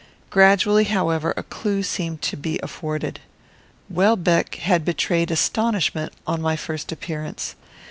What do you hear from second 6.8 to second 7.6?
appearance.